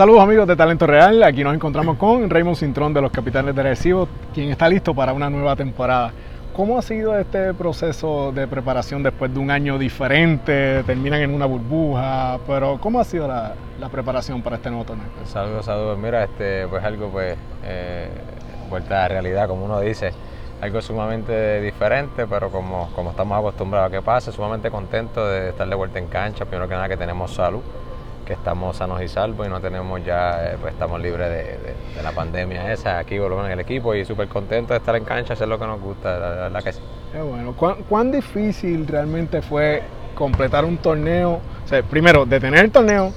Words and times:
Saludos 0.00 0.22
amigos 0.22 0.48
de 0.48 0.56
Talento 0.56 0.86
Real, 0.86 1.22
aquí 1.22 1.44
nos 1.44 1.54
encontramos 1.54 1.98
con 1.98 2.30
Raymond 2.30 2.56
Cintrón 2.56 2.94
de 2.94 3.02
los 3.02 3.10
Capitanes 3.12 3.54
de 3.54 3.62
Recibo, 3.62 4.08
quien 4.32 4.48
está 4.48 4.66
listo 4.66 4.94
para 4.94 5.12
una 5.12 5.28
nueva 5.28 5.54
temporada. 5.56 6.10
¿Cómo 6.54 6.78
ha 6.78 6.80
sido 6.80 7.18
este 7.18 7.52
proceso 7.52 8.32
de 8.32 8.48
preparación 8.48 9.02
después 9.02 9.34
de 9.34 9.38
un 9.38 9.50
año 9.50 9.76
diferente? 9.76 10.82
Terminan 10.84 11.20
en 11.20 11.34
una 11.34 11.44
burbuja, 11.44 12.38
pero 12.46 12.78
¿cómo 12.80 12.98
ha 12.98 13.04
sido 13.04 13.28
la, 13.28 13.52
preparación 13.92 14.40
para 14.40 14.56
este 14.56 14.70
nuevo 14.70 14.86
torneo? 14.86 15.04
Saludos, 15.26 15.66
saludos. 15.66 15.98
Mira, 15.98 16.24
este, 16.24 16.66
pues 16.66 16.82
algo 16.82 17.10
pues 17.10 17.36
eh, 17.66 18.08
vuelta 18.70 19.00
a 19.00 19.02
la 19.02 19.08
realidad, 19.08 19.48
como 19.48 19.66
uno 19.66 19.80
dice, 19.80 20.14
algo 20.62 20.80
sumamente 20.80 21.60
diferente, 21.60 22.26
pero 22.26 22.48
como, 22.48 22.88
como 22.96 23.10
estamos 23.10 23.38
acostumbrados 23.38 23.88
a 23.88 23.90
que 23.90 24.00
pase, 24.00 24.32
sumamente 24.32 24.70
contento 24.70 25.28
de 25.28 25.50
estar 25.50 25.68
de 25.68 25.74
vuelta 25.74 25.98
en 25.98 26.06
cancha, 26.06 26.46
primero 26.46 26.66
que 26.66 26.74
nada 26.74 26.88
que 26.88 26.96
tenemos 26.96 27.34
salud 27.34 27.60
que 28.30 28.34
estamos 28.34 28.76
sanos 28.76 29.02
y 29.02 29.08
salvos 29.08 29.44
y 29.44 29.50
no 29.50 29.60
tenemos 29.60 30.04
ya, 30.04 30.52
eh, 30.52 30.56
pues 30.60 30.72
estamos 30.72 31.00
libres 31.00 31.28
de, 31.28 31.74
la 32.00 32.12
pandemia 32.12 32.72
esa, 32.72 33.00
aquí 33.00 33.18
volvemos 33.18 33.46
en 33.46 33.50
el 33.50 33.58
equipo 33.58 33.92
y 33.92 34.04
súper 34.04 34.28
contento 34.28 34.72
de 34.72 34.78
estar 34.78 34.94
en 34.94 35.04
cancha, 35.04 35.32
hacer 35.32 35.48
lo 35.48 35.58
que 35.58 35.66
nos 35.66 35.80
gusta, 35.80 36.16
la 36.16 36.28
verdad 36.28 36.62
que 36.62 36.72
sí. 36.72 36.80
bueno, 37.12 37.56
¿Cuán, 37.88 38.12
difícil 38.12 38.86
realmente 38.86 39.42
fue 39.42 39.82
completar 40.14 40.64
un 40.64 40.76
torneo? 40.76 41.40
O 41.64 41.68
sea, 41.68 41.82
primero, 41.82 42.24
detener 42.24 42.66
el 42.66 42.70
torneo, 42.70 43.12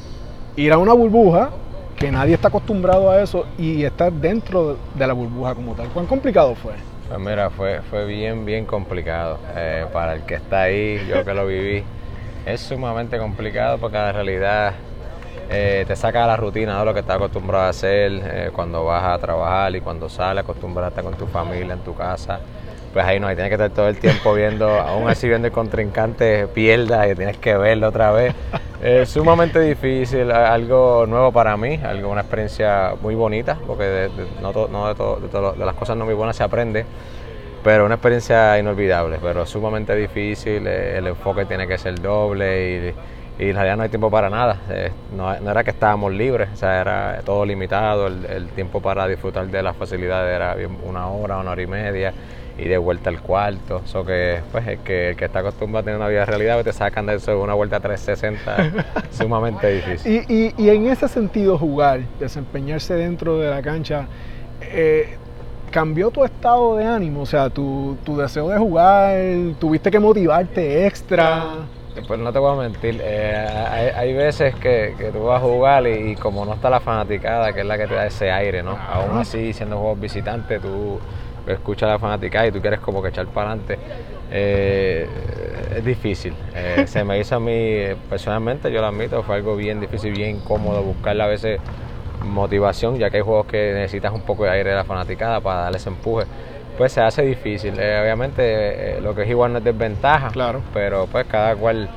ir 0.55 0.73
a 0.73 0.79
una 0.79 0.93
burbuja, 0.93 1.51
que 1.95 2.11
nadie 2.11 2.33
está 2.33 2.47
acostumbrado 2.47 3.11
a 3.11 3.21
eso, 3.21 3.45
y 3.59 3.83
estar 3.83 4.11
dentro 4.11 4.77
de 4.95 5.05
la 5.05 5.13
burbuja 5.13 5.53
como 5.53 5.75
tal. 5.75 5.89
¿Cuán 5.89 6.07
complicado 6.07 6.55
fue? 6.55 6.73
Pues 7.07 7.19
mira, 7.19 7.51
fue, 7.51 7.81
fue 7.83 8.07
bien, 8.07 8.45
bien 8.45 8.65
complicado. 8.65 9.37
Eh, 9.55 9.85
para 9.93 10.15
el 10.15 10.23
que 10.23 10.33
está 10.33 10.63
ahí, 10.63 11.05
yo 11.07 11.23
que 11.23 11.35
lo 11.35 11.45
viví, 11.45 11.83
es 12.47 12.61
sumamente 12.61 13.19
complicado 13.19 13.77
porque 13.77 13.97
la 13.97 14.11
realidad 14.11 14.73
eh, 15.49 15.85
te 15.87 15.95
saca 15.95 16.21
de 16.21 16.27
la 16.27 16.37
rutina 16.37 16.79
de 16.79 16.85
lo 16.85 16.93
que 16.93 17.01
estás 17.01 17.17
acostumbrado 17.17 17.65
a 17.65 17.69
hacer 17.69 18.11
eh, 18.23 18.49
cuando 18.53 18.85
vas 18.85 19.03
a 19.03 19.19
trabajar 19.19 19.75
y 19.75 19.81
cuando 19.81 20.09
sales, 20.09 20.43
acostumbrado 20.43 20.87
a 20.87 20.89
estar 20.89 21.03
con 21.03 21.15
tu 21.15 21.27
familia 21.27 21.73
en 21.73 21.79
tu 21.81 21.93
casa. 21.93 22.39
Pues 22.93 23.05
ahí 23.05 23.19
no, 23.19 23.27
hay 23.27 23.35
tienes 23.35 23.49
que 23.49 23.55
estar 23.55 23.71
todo 23.71 23.87
el 23.87 23.97
tiempo 23.97 24.33
viendo, 24.33 24.67
aún 24.79 25.09
así 25.09 25.27
viendo 25.27 25.47
el 25.47 25.53
contrincante 25.53 26.47
pierda 26.47 27.07
y 27.07 27.15
tienes 27.15 27.37
que 27.37 27.55
verlo 27.57 27.87
otra 27.87 28.11
vez. 28.11 28.33
Es 28.83 29.09
sumamente 29.09 29.59
difícil, 29.59 30.31
algo 30.31 31.05
nuevo 31.07 31.31
para 31.31 31.55
mí, 31.55 31.79
algo, 31.83 32.09
una 32.09 32.21
experiencia 32.21 32.93
muy 33.01 33.15
bonita, 33.15 33.57
porque 33.65 33.83
de, 33.83 34.09
no, 34.41 34.51
no 34.67 34.93
de, 34.93 35.57
de, 35.57 35.65
las 35.65 35.75
cosas 35.75 35.95
no 35.95 36.05
muy 36.05 36.13
buenas 36.13 36.35
se 36.35 36.43
aprende, 36.43 36.85
pero 37.63 37.85
una 37.85 37.95
experiencia 37.95 38.59
inolvidable, 38.59 39.19
pero 39.21 39.45
sumamente 39.45 39.95
difícil, 39.95 40.67
eh, 40.67 40.97
el 40.97 41.07
enfoque 41.07 41.45
tiene 41.45 41.65
que 41.65 41.77
ser 41.77 42.01
doble 42.01 42.91
y 42.91 42.93
y 43.39 43.49
en 43.49 43.55
realidad 43.55 43.77
no 43.77 43.83
hay 43.83 43.89
tiempo 43.89 44.11
para 44.11 44.29
nada. 44.29 44.57
Eh, 44.69 44.91
no, 45.15 45.33
era 45.33 45.63
que 45.63 45.71
estábamos 45.71 46.13
libres, 46.13 46.49
o 46.53 46.55
sea, 46.55 46.81
era 46.81 47.21
todo 47.25 47.45
limitado, 47.45 48.07
el, 48.07 48.47
tiempo 48.49 48.81
para 48.81 49.07
disfrutar 49.07 49.47
de 49.47 49.63
las 49.63 49.75
facilidades 49.75 50.35
era 50.35 50.55
una 50.83 51.07
hora, 51.07 51.37
una 51.37 51.51
hora 51.51 51.61
y 51.61 51.67
media 51.67 52.13
y 52.57 52.67
de 52.67 52.77
vuelta 52.77 53.09
al 53.09 53.21
cuarto. 53.21 53.81
Eso 53.83 54.05
que, 54.05 54.41
pues, 54.51 54.67
el 54.67 54.79
que, 54.79 55.09
el 55.09 55.15
que 55.15 55.25
está 55.25 55.39
acostumbrado 55.39 55.81
a 55.81 55.83
tener 55.83 55.99
una 55.99 56.09
vida 56.09 56.25
realidad, 56.25 56.55
pues, 56.55 56.65
te 56.65 56.73
sacan 56.73 57.07
de 57.07 57.15
eso 57.15 57.39
una 57.41 57.55
vuelta 57.55 57.77
a 57.77 57.79
360, 57.79 58.85
sumamente 59.11 59.71
difícil. 59.71 60.23
Y, 60.27 60.53
y, 60.57 60.69
en 60.69 60.87
ese 60.87 61.07
sentido, 61.07 61.57
jugar, 61.57 62.01
desempeñarse 62.19 62.93
dentro 62.93 63.39
de 63.39 63.49
la 63.49 63.61
cancha, 63.63 64.05
eh, 64.61 65.17
¿cambió 65.71 66.11
tu 66.11 66.23
estado 66.23 66.77
de 66.77 66.85
ánimo? 66.85 67.21
O 67.21 67.25
sea, 67.25 67.49
tu, 67.49 67.97
tu 68.03 68.17
deseo 68.17 68.49
de 68.49 68.59
jugar, 68.59 69.15
tuviste 69.59 69.89
que 69.89 69.99
motivarte 69.99 70.85
extra. 70.85 71.65
Pues 72.07 72.19
no 72.19 72.33
te 72.33 72.39
voy 72.39 72.53
a 72.53 72.69
mentir, 72.69 72.99
eh, 73.03 73.91
hay, 73.95 74.13
veces 74.13 74.55
que, 74.55 74.95
tú 75.13 75.25
vas 75.25 75.41
a 75.41 75.45
jugar 75.45 75.85
y, 75.87 76.15
como 76.15 76.43
no 76.43 76.53
está 76.53 76.69
la 76.69 76.79
fanaticada, 76.79 77.53
que 77.53 77.61
es 77.61 77.65
la 77.65 77.77
que 77.77 77.87
te 77.87 77.93
da 77.93 78.07
ese 78.07 78.31
aire, 78.31 78.63
¿no? 78.63 78.77
Aún 78.77 79.17
así, 79.17 79.53
siendo 79.53 79.77
juegos 79.77 79.99
visitantes, 79.99 80.59
tú 80.59 80.99
escuchas 81.45 81.89
la 81.89 81.99
fanaticada 81.99 82.47
y 82.47 82.51
tú 82.51 82.61
quieres 82.61 82.79
como 82.79 83.01
que 83.01 83.09
echar 83.09 83.27
para 83.27 83.51
adelante. 83.51 83.77
Eh, 84.31 85.07
es 85.75 85.85
difícil. 85.85 86.33
Eh, 86.55 86.85
se 86.87 87.03
me 87.03 87.19
hizo 87.19 87.35
a 87.35 87.39
mí, 87.39 87.83
personalmente, 88.09 88.71
yo 88.71 88.81
lo 88.81 88.87
admito, 88.87 89.21
fue 89.21 89.35
algo 89.35 89.55
bien 89.55 89.79
difícil, 89.79 90.13
bien 90.13 90.37
incómodo 90.37 90.81
buscarle 90.81 91.23
a 91.23 91.27
veces 91.27 91.59
motivación, 92.23 92.97
ya 92.97 93.11
que 93.11 93.17
hay 93.17 93.23
juegos 93.23 93.45
que 93.45 93.73
necesitas 93.73 94.13
un 94.13 94.21
poco 94.21 94.45
de 94.45 94.51
aire 94.51 94.71
de 94.71 94.75
la 94.75 94.83
fanaticada 94.83 95.41
para 95.41 95.61
darle 95.61 95.77
ese 95.77 95.89
empuje 95.89 96.25
pues 96.77 96.91
se 96.91 97.01
hace 97.01 97.23
difícil. 97.23 97.73
Eh, 97.77 97.99
obviamente 98.01 98.97
eh, 98.97 99.01
lo 99.01 99.15
que 99.15 99.23
es 99.23 99.29
igual 99.29 99.53
no 99.53 99.59
es 99.59 99.63
desventaja, 99.63 100.29
claro. 100.29 100.61
pero 100.73 101.07
pues 101.11 101.25
cada 101.27 101.55
cual 101.55 101.89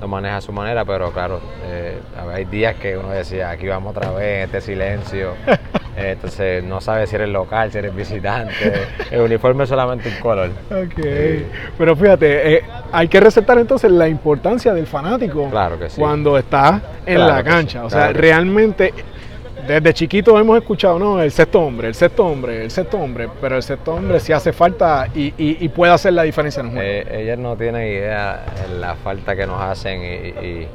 lo 0.00 0.06
maneja 0.06 0.36
a 0.36 0.40
su 0.40 0.52
manera, 0.52 0.84
pero 0.84 1.10
claro, 1.10 1.40
eh, 1.64 1.98
hay 2.32 2.44
días 2.44 2.76
que 2.76 2.96
uno 2.96 3.10
decía, 3.10 3.50
aquí 3.50 3.66
vamos 3.66 3.96
otra 3.96 4.12
vez, 4.12 4.44
este 4.44 4.60
silencio, 4.60 5.34
entonces 5.96 6.62
no 6.62 6.80
sabes 6.80 7.10
si 7.10 7.16
eres 7.16 7.28
local, 7.28 7.72
si 7.72 7.78
eres 7.78 7.92
visitante, 7.92 8.54
el 9.10 9.22
uniforme 9.22 9.64
es 9.64 9.68
solamente 9.68 10.08
un 10.08 10.20
color. 10.20 10.50
Ok, 10.70 11.02
pero 11.76 11.96
fíjate, 11.96 12.62
hay 12.92 13.08
que 13.08 13.18
resaltar 13.18 13.58
entonces 13.58 13.90
la 13.90 14.08
importancia 14.08 14.72
del 14.72 14.86
fanático 14.86 15.50
claro 15.50 15.76
que 15.76 15.90
sí. 15.90 16.00
cuando 16.00 16.38
está 16.38 16.80
en 17.04 17.26
la 17.26 17.42
cancha, 17.42 17.84
o 17.84 17.90
sea, 17.90 18.12
realmente 18.12 18.94
desde 19.66 19.94
chiquito 19.94 20.38
hemos 20.38 20.58
escuchado, 20.58 20.98
¿no? 20.98 21.20
El 21.20 21.30
sexto 21.30 21.60
hombre, 21.60 21.88
el 21.88 21.94
sexto 21.94 22.24
hombre, 22.24 22.64
el 22.64 22.70
sexto 22.70 22.98
hombre, 22.98 23.28
pero 23.40 23.56
el 23.56 23.62
sexto 23.62 23.94
hombre 23.94 24.20
sí 24.20 24.32
hace 24.32 24.52
falta 24.52 25.08
y, 25.14 25.68
puede 25.68 25.92
hacer 25.92 26.12
la 26.12 26.22
diferencia 26.22 26.60
en 26.60 26.66
un 26.66 26.72
juego. 26.72 26.88
Eh, 26.88 27.22
ellas 27.22 27.38
no 27.38 27.56
tienen 27.56 27.86
idea 27.86 28.44
de 28.68 28.78
la 28.78 28.94
falta 28.96 29.36
que 29.36 29.46
nos 29.46 29.60
hacen 29.60 30.02
y, 30.02 30.66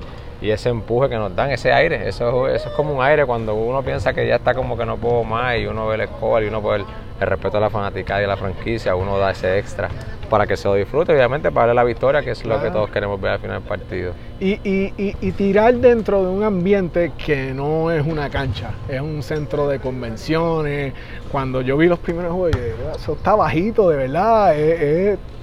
ese 0.52 0.70
empuje 0.70 1.10
que 1.10 1.16
nos 1.16 1.36
dan, 1.36 1.52
ese 1.52 1.72
aire, 1.72 2.08
eso, 2.08 2.48
eso 2.48 2.70
es 2.70 2.76
como 2.76 2.96
un 2.96 3.04
aire 3.04 3.26
cuando 3.26 3.56
uno 3.56 3.82
piensa 3.82 4.14
que 4.14 4.28
ya 4.28 4.36
está 4.36 4.54
como 4.54 4.78
que 4.78 4.86
no 4.86 4.98
puedo 4.98 5.24
más 5.24 5.58
y 5.58 5.66
uno 5.66 5.88
ve 5.88 5.96
el 5.96 6.08
score 6.08 6.44
y 6.44 6.48
uno 6.48 6.62
ve 6.62 6.78
el, 6.78 6.86
respeto 7.20 7.58
a 7.58 7.62
la 7.62 7.70
fanática 7.70 8.20
y 8.20 8.26
a 8.26 8.28
la 8.28 8.36
franquicia, 8.36 8.96
uno 8.96 9.18
da 9.18 9.32
ese 9.32 9.58
extra 9.58 9.88
para 10.30 10.46
que 10.46 10.58
se 10.58 10.68
lo 10.68 10.76
disfrute, 10.76 11.14
obviamente 11.14 11.52
para 11.52 11.68
darle 11.68 11.76
la 11.76 11.84
victoria, 11.86 12.22
que 12.22 12.32
es 12.32 12.44
lo 12.44 12.62
que 12.62 12.70
todos 12.70 12.90
queremos 12.90 13.22
ver 13.22 13.34
al 13.34 13.40
final 13.40 13.60
del 13.60 13.70
partido. 13.70 14.14
Y, 14.42 14.60
y, 14.68 14.92
y, 14.98 15.32
tirar 15.32 15.76
dentro 15.76 16.22
de 16.22 16.28
un 16.28 16.44
ambiente 16.44 17.14
que 17.24 17.54
no 17.54 17.92
es 17.92 18.06
una 18.06 18.30
cancha, 18.30 18.72
es 18.90 19.00
un 19.00 19.24
centro 19.24 19.70
de 19.70 19.80
convenciones. 19.80 20.94
Cuando 21.32 21.62
yo 21.62 21.78
vi 21.78 21.88
los 21.88 22.00
primeros 22.00 22.34
juegos, 22.34 22.60
eso 22.94 23.14
está 23.14 23.36
bajito, 23.36 23.90
de 23.90 23.96
verdad. 23.96 24.56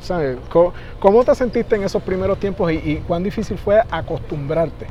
¿Sabes? 0.01 0.39
¿Cómo, 0.49 1.25
te 1.25 1.35
sentiste 1.35 1.77
en 1.77 1.85
esos 1.85 2.03
primeros 2.03 2.39
tiempos 2.39 2.73
y, 2.73 3.03
cuán 3.07 3.23
difícil 3.23 3.59
fue 3.59 3.81
acostumbrarte? 3.91 4.87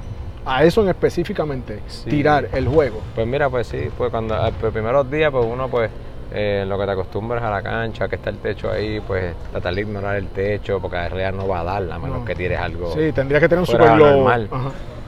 a 0.45 0.63
eso 0.63 0.81
en 0.81 0.89
específicamente, 0.89 1.79
tirar 2.09 2.49
el 2.53 2.67
juego. 2.67 3.01
Pues 3.13 3.27
mira, 3.27 3.49
pues 3.49 3.67
sí, 3.67 3.89
pues 3.95 4.09
cuando 4.09 4.35
los 4.35 4.73
primeros 4.73 5.11
días, 5.11 5.29
pues 5.31 5.45
uno 5.45 5.67
pues 5.67 5.91
eh, 6.31 6.63
lo 6.67 6.79
que 6.79 6.85
te 6.85 6.91
acostumbras 6.91 7.43
a 7.43 7.49
la 7.49 7.61
cancha, 7.61 8.07
que 8.07 8.15
está 8.15 8.29
el 8.29 8.37
techo 8.37 8.71
ahí, 8.71 8.99
pues 8.99 9.33
tratar 9.51 9.75
de 9.75 9.81
ignorar 9.81 10.15
el 10.15 10.27
techo, 10.27 10.79
porque 10.79 10.97
en 10.97 11.09
realidad 11.09 11.33
no 11.33 11.47
va 11.47 11.61
a 11.61 11.63
dar, 11.63 11.91
a 11.91 11.99
menos 11.99 12.25
que 12.25 12.35
tires 12.35 12.59
algo. 12.59 12.91
Sí, 12.93 13.11
tendría 13.11 13.39
que 13.39 13.49
tener 13.49 13.61
un 13.61 13.67
super 13.67 13.95
normal. 13.95 14.49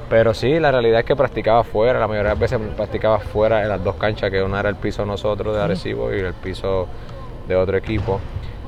Pero 0.09 0.33
sí, 0.33 0.59
la 0.59 0.71
realidad 0.71 0.99
es 0.99 1.05
que 1.05 1.15
practicaba 1.15 1.63
fuera, 1.63 1.99
la 1.99 2.07
mayoría 2.07 2.33
de 2.33 2.35
las 2.35 2.51
veces 2.51 2.59
practicaba 2.75 3.19
fuera 3.19 3.61
en 3.61 3.69
las 3.69 3.83
dos 3.83 3.95
canchas, 3.95 4.29
que 4.29 4.43
una 4.43 4.59
era 4.59 4.69
el 4.69 4.75
piso 4.75 5.05
nosotros 5.05 5.55
de 5.55 5.61
Arecibo 5.61 6.13
y 6.13 6.19
el 6.19 6.33
piso 6.33 6.87
de 7.47 7.55
otro 7.55 7.77
equipo. 7.77 8.19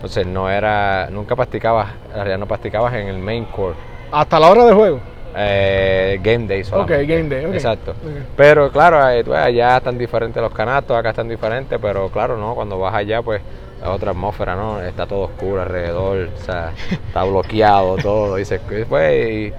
Entonces 0.03 0.27
no 0.27 0.49
era, 0.49 1.07
nunca 1.09 1.33
practicabas, 1.33 1.91
en 2.09 2.15
realidad 2.15 2.37
no 2.37 2.45
practicabas 2.45 2.93
en 2.93 3.07
el 3.07 3.19
main 3.19 3.45
court. 3.45 3.77
¿Hasta 4.11 4.37
la 4.37 4.51
hora 4.51 4.65
de 4.65 4.73
juego? 4.73 4.99
Eh, 5.33 6.19
game 6.21 6.45
day 6.45 6.61
Ok, 6.73 6.89
game 6.89 7.29
day. 7.29 7.45
Exacto. 7.45 7.95
Pero 8.35 8.69
claro, 8.69 8.99
pues, 9.23 9.39
allá 9.39 9.77
están 9.77 9.97
diferentes 9.97 10.43
los 10.43 10.51
canastos, 10.51 10.97
acá 10.97 11.11
están 11.11 11.29
diferentes, 11.29 11.79
pero 11.81 12.09
claro, 12.09 12.35
¿no? 12.35 12.53
Cuando 12.53 12.77
vas 12.77 12.93
allá, 12.93 13.21
pues 13.21 13.41
es 13.81 13.87
otra 13.87 14.11
atmósfera, 14.11 14.57
¿no? 14.57 14.81
Está 14.81 15.05
todo 15.05 15.21
oscuro 15.21 15.61
alrededor, 15.61 16.27
o 16.35 16.43
sea, 16.43 16.73
está 16.91 17.23
bloqueado 17.23 17.95
todo. 17.95 18.37
Y 18.37 18.43
pues, 18.43 18.85
pues, 18.89 19.53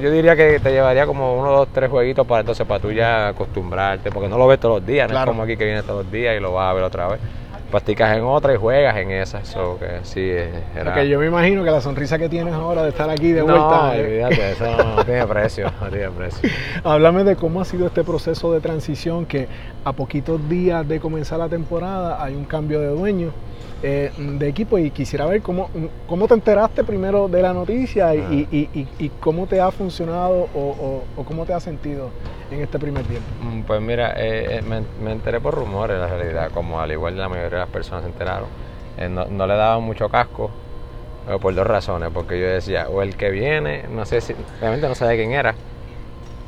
yo 0.00 0.10
diría 0.10 0.34
que 0.34 0.60
te 0.60 0.72
llevaría 0.72 1.04
como 1.04 1.38
uno, 1.38 1.50
dos, 1.52 1.68
tres 1.74 1.90
jueguitos 1.90 2.26
para 2.26 2.40
entonces 2.40 2.66
para 2.66 2.80
tú 2.80 2.90
ya 2.90 3.28
acostumbrarte, 3.28 4.10
porque 4.10 4.30
no 4.30 4.38
lo 4.38 4.46
ves 4.46 4.58
todos 4.60 4.80
los 4.80 4.86
días, 4.86 5.10
no 5.10 5.18
es 5.18 5.26
como 5.26 5.42
aquí 5.42 5.58
que 5.58 5.66
viene 5.66 5.82
todos 5.82 6.04
los 6.04 6.10
días 6.10 6.34
y 6.38 6.40
lo 6.40 6.54
vas 6.54 6.70
a 6.70 6.72
ver 6.72 6.84
otra 6.84 7.06
vez 7.08 7.20
practicas 7.70 8.16
en 8.16 8.24
otra 8.24 8.54
y 8.54 8.56
juegas 8.56 8.96
en 8.96 9.10
esa. 9.10 9.44
So 9.44 9.78
que 9.78 10.00
sí, 10.02 10.30
era... 10.76 11.04
yo 11.04 11.18
me 11.18 11.26
imagino 11.26 11.64
que 11.64 11.70
la 11.70 11.80
sonrisa 11.80 12.18
que 12.18 12.28
tienes 12.28 12.52
ahora 12.54 12.82
de 12.82 12.90
estar 12.90 13.08
aquí 13.08 13.32
de 13.32 13.42
vuelta. 13.42 13.60
No, 13.60 13.92
eh. 13.94 14.52
eso 14.52 14.76
no, 14.76 15.04
tiene 15.04 15.26
precio, 15.26 15.72
no 15.80 15.88
tiene 15.88 16.10
precio. 16.10 16.50
Háblame 16.84 17.24
de 17.24 17.36
cómo 17.36 17.60
ha 17.60 17.64
sido 17.64 17.86
este 17.86 18.04
proceso 18.04 18.52
de 18.52 18.60
transición 18.60 19.26
que 19.26 19.48
a 19.84 19.92
poquitos 19.92 20.48
días 20.48 20.86
de 20.86 21.00
comenzar 21.00 21.38
la 21.38 21.48
temporada 21.48 22.22
hay 22.22 22.34
un 22.34 22.44
cambio 22.44 22.80
de 22.80 22.88
dueño. 22.88 23.32
Eh, 23.82 24.12
de 24.18 24.46
equipo 24.46 24.76
y 24.76 24.90
quisiera 24.90 25.24
ver 25.24 25.40
cómo, 25.40 25.70
cómo 26.06 26.28
te 26.28 26.34
enteraste 26.34 26.84
primero 26.84 27.28
de 27.28 27.40
la 27.40 27.54
noticia 27.54 28.14
y, 28.14 29.10
cómo 29.20 29.46
te 29.46 29.58
ha 29.58 29.70
funcionado 29.70 30.48
o, 30.54 31.02
cómo 31.26 31.46
te 31.46 31.54
ha 31.54 31.60
sentido 31.60 32.10
en 32.50 32.60
este 32.60 32.78
primer 32.78 33.04
tiempo. 33.04 33.26
Mm, 33.40 33.62
pues 33.62 33.80
mira, 33.80 34.12
eh, 34.18 34.58
eh, 34.58 34.82
me, 35.02 35.12
enteré 35.12 35.40
por 35.40 35.54
rumores, 35.54 35.98
la 35.98 36.08
realidad, 36.08 36.50
como 36.52 36.78
al 36.78 36.92
igual 36.92 37.14
de 37.14 37.20
la 37.22 37.30
mayoría 37.30 37.59
las 37.60 37.68
personas 37.70 38.02
se 38.04 38.10
enteraron. 38.10 38.48
no, 39.10 39.46
le 39.46 39.54
daba 39.54 39.78
mucho 39.78 40.08
casco 40.08 40.50
por 41.40 41.54
dos 41.54 41.66
razones, 41.66 42.10
porque 42.12 42.40
yo 42.40 42.46
decía, 42.46 42.88
o 42.88 43.02
el 43.02 43.16
que 43.16 43.30
viene, 43.30 43.84
no 43.88 44.04
sé 44.04 44.20
si, 44.20 44.34
realmente 44.60 44.88
no 44.88 44.94
sabía 44.94 45.16
quién 45.16 45.32
era, 45.32 45.54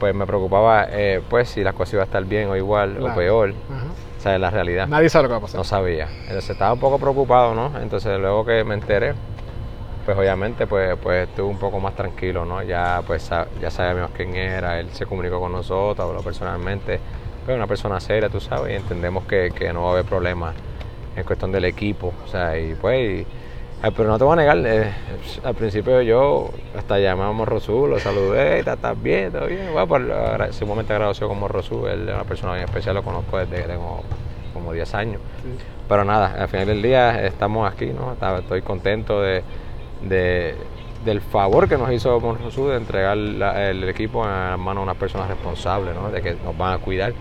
pues 0.00 0.14
me 0.14 0.26
preocupaba 0.26 0.86
eh, 0.90 1.22
pues 1.30 1.50
si 1.50 1.62
las 1.62 1.74
cosas 1.74 1.94
iban 1.94 2.02
a 2.02 2.04
estar 2.06 2.24
bien 2.24 2.48
o 2.48 2.56
igual 2.56 2.96
Claro. 2.96 3.12
o 3.12 3.16
peor. 3.16 3.54
Ajá. 3.70 3.86
O 4.18 4.20
sea, 4.20 4.38
la 4.38 4.50
realidad. 4.50 4.88
Nadie 4.88 5.08
sabe 5.08 5.24
lo 5.24 5.28
que 5.28 5.32
va 5.32 5.38
a 5.38 5.42
pasar. 5.42 5.58
No 5.58 5.64
sabía. 5.64 6.08
Entonces 6.22 6.50
estaba 6.50 6.72
un 6.72 6.80
poco 6.80 6.98
preocupado, 6.98 7.54
¿no? 7.54 7.72
Entonces 7.80 8.18
luego 8.18 8.44
que 8.44 8.64
me 8.64 8.74
enteré, 8.74 9.14
pues 10.04 10.18
obviamente 10.18 10.66
pues, 10.66 10.96
pues 11.00 11.28
estuve 11.28 11.46
un 11.48 11.58
poco 11.58 11.78
más 11.78 11.94
tranquilo, 11.94 12.44
¿no? 12.44 12.62
Ya 12.62 13.02
pues 13.06 13.30
ya 13.60 13.70
sabíamos 13.70 14.10
quién 14.16 14.34
era, 14.34 14.80
él 14.80 14.88
se 14.92 15.06
comunicó 15.06 15.38
con 15.38 15.52
nosotros, 15.52 16.04
habló 16.04 16.20
personalmente, 16.22 16.98
pero 17.46 17.56
una 17.56 17.68
persona 17.68 18.00
seria, 18.00 18.28
tú 18.28 18.40
sabes, 18.40 18.72
y 18.72 18.76
entendemos 18.76 19.24
que, 19.24 19.52
que 19.54 19.72
no 19.72 19.82
va 19.82 19.88
a 19.90 19.92
haber 19.92 20.04
problemas 20.04 20.54
en 21.16 21.24
cuestión 21.24 21.52
del 21.52 21.64
equipo, 21.64 22.12
o 22.24 22.28
sea, 22.28 22.58
y 22.58 22.74
pues, 22.74 23.20
y- 23.22 23.26
ay, 23.82 23.90
pero 23.96 24.08
no 24.08 24.18
te 24.18 24.24
voy 24.24 24.32
a 24.34 24.36
negar, 24.36 24.58
eh, 24.64 24.92
al 25.44 25.54
principio 25.54 26.00
yo 26.02 26.50
hasta 26.76 26.98
llamamos 26.98 27.46
a 27.46 27.50
Rosu, 27.50 27.86
lo 27.86 27.98
saludé, 27.98 28.60
"¿Estás- 28.60 28.76
¿estás 28.76 29.02
bien? 29.02 29.32
¿Todo 29.32 29.46
bien? 29.46 29.68
Bueno, 29.72 29.86
pues 29.88 30.54
sumamente 30.56 30.92
agradecido 30.92 31.28
como 31.28 31.48
Rosu, 31.48 31.86
él 31.86 32.08
es 32.08 32.14
una 32.14 32.24
persona 32.24 32.52
bien 32.54 32.64
especial, 32.64 32.94
lo 32.94 33.02
conozco 33.02 33.38
desde 33.38 33.56
que 33.56 33.68
tengo 33.68 34.02
como 34.54 34.72
10 34.72 34.94
años. 34.94 35.20
Sí. 35.42 35.48
Pero 35.88 36.04
nada, 36.04 36.34
al 36.40 36.48
final 36.48 36.66
del 36.68 36.80
día 36.82 37.26
estamos 37.26 37.70
aquí, 37.70 37.86
¿no? 37.86 38.16
Estoy 38.38 38.62
contento 38.62 39.20
de, 39.20 39.42
de- 40.02 40.54
del 41.04 41.20
favor 41.20 41.68
que 41.68 41.76
nos 41.76 41.90
hizo 41.92 42.18
Monrosu 42.20 42.68
de 42.68 42.76
entregar 42.76 43.16
la- 43.16 43.68
el 43.70 43.82
equipo 43.88 44.24
a 44.24 44.50
las 44.50 44.58
manos 44.58 44.82
de 44.82 44.84
unas 44.84 44.96
personas 44.96 45.28
responsables, 45.28 45.94
¿no? 45.96 46.10
De 46.10 46.22
que 46.22 46.36
nos 46.44 46.56
van 46.56 46.74
a 46.74 46.78
cuidar. 46.78 47.12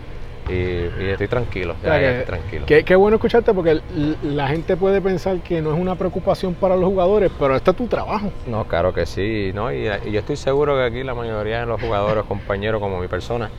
Y, 0.49 0.53
y 0.53 1.09
estoy 1.09 1.27
tranquilo, 1.27 1.73
O 1.73 1.75
ya, 1.85 1.91
sea 1.91 1.93
ya 1.93 1.99
que- 1.99 2.19
estoy 2.21 2.35
tranquilo. 2.38 2.65
Qué, 2.65 2.83
qué 2.83 2.95
bueno 2.95 3.15
escucharte 3.15 3.53
porque 3.53 3.79
la 4.23 4.47
gente 4.47 4.75
puede 4.75 4.99
pensar 5.01 5.39
que 5.41 5.61
no 5.61 5.73
es 5.73 5.79
una 5.79 5.95
preocupación 5.95 6.55
para 6.55 6.75
los 6.75 6.85
jugadores, 6.89 7.31
pero 7.39 7.55
este 7.55 7.71
es 7.71 7.77
tu 7.77 7.88
trabajo. 7.88 8.31
No, 8.47 8.65
claro 8.65 8.93
que 8.93 9.05
sí, 9.05 9.51
¿no? 9.53 9.71
Y, 9.71 9.88
y 9.88 10.11
yo 10.11 10.19
estoy 10.19 10.35
seguro 10.35 10.75
que 10.75 10.83
aquí 10.83 11.03
la 11.03 11.13
mayoría 11.13 11.59
de 11.61 11.65
los 11.67 11.79
jugadores, 11.79 12.23
compañeros 12.25 12.81
como 12.81 12.99
mi 12.99 13.07
persona, 13.07 13.49